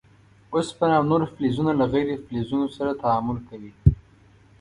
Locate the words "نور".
1.11-1.21